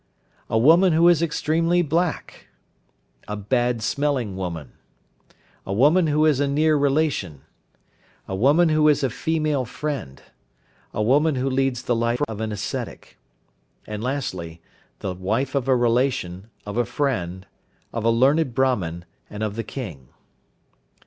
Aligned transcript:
A 0.49 0.57
woman 0.57 0.93
who 0.93 1.07
is 1.07 1.21
extremely 1.21 1.83
black. 1.83 2.47
A 3.27 3.37
bad 3.37 3.83
smelling 3.83 4.35
woman. 4.35 4.71
A 5.63 5.71
woman 5.71 6.07
who 6.07 6.25
is 6.25 6.39
a 6.39 6.47
near 6.47 6.75
relation. 6.75 7.41
A 8.27 8.35
woman 8.35 8.69
who 8.69 8.87
is 8.87 9.03
a 9.03 9.11
female 9.11 9.63
friend. 9.63 10.23
A 10.91 11.03
woman 11.03 11.35
who 11.35 11.47
leads 11.47 11.83
the 11.83 11.95
life 11.95 12.19
of 12.27 12.41
an 12.41 12.51
ascetic. 12.51 13.19
And, 13.85 14.03
lastly, 14.03 14.59
the 15.01 15.13
wife 15.13 15.53
of 15.53 15.67
a 15.67 15.75
relation, 15.75 16.49
of 16.65 16.77
a 16.77 16.85
friend, 16.85 17.45
of 17.93 18.03
a 18.03 18.09
learned 18.09 18.55
Brahman, 18.55 19.05
and 19.29 19.43
of 19.43 19.55
the 19.55 19.63
king. 19.63 20.07